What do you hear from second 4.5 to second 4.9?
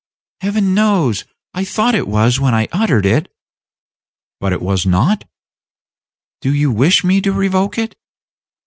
it was